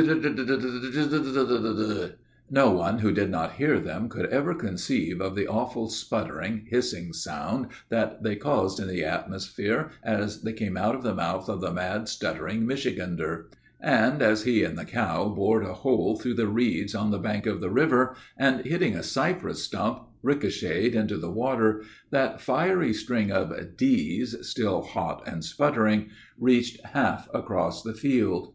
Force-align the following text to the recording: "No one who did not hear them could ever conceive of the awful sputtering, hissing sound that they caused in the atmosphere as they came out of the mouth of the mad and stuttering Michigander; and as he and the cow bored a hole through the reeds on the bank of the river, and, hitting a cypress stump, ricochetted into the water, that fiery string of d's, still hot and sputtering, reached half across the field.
"No 0.00 0.14
one 2.70 3.00
who 3.00 3.12
did 3.12 3.28
not 3.30 3.52
hear 3.56 3.78
them 3.78 4.08
could 4.08 4.24
ever 4.30 4.54
conceive 4.54 5.20
of 5.20 5.36
the 5.36 5.46
awful 5.46 5.90
sputtering, 5.90 6.66
hissing 6.70 7.12
sound 7.12 7.66
that 7.90 8.22
they 8.22 8.34
caused 8.34 8.80
in 8.80 8.88
the 8.88 9.04
atmosphere 9.04 9.90
as 10.02 10.40
they 10.40 10.54
came 10.54 10.78
out 10.78 10.94
of 10.94 11.02
the 11.02 11.12
mouth 11.14 11.50
of 11.50 11.60
the 11.60 11.70
mad 11.70 11.96
and 11.98 12.08
stuttering 12.08 12.64
Michigander; 12.66 13.50
and 13.78 14.22
as 14.22 14.44
he 14.44 14.64
and 14.64 14.78
the 14.78 14.86
cow 14.86 15.28
bored 15.28 15.64
a 15.66 15.74
hole 15.74 16.16
through 16.16 16.32
the 16.32 16.48
reeds 16.48 16.94
on 16.94 17.10
the 17.10 17.18
bank 17.18 17.44
of 17.44 17.60
the 17.60 17.68
river, 17.68 18.16
and, 18.38 18.64
hitting 18.64 18.96
a 18.96 19.02
cypress 19.02 19.62
stump, 19.62 20.06
ricochetted 20.22 20.94
into 20.94 21.18
the 21.18 21.30
water, 21.30 21.82
that 22.10 22.40
fiery 22.40 22.94
string 22.94 23.30
of 23.30 23.52
d's, 23.76 24.34
still 24.48 24.80
hot 24.80 25.22
and 25.28 25.44
sputtering, 25.44 26.08
reached 26.38 26.80
half 26.86 27.28
across 27.34 27.82
the 27.82 27.92
field. 27.92 28.54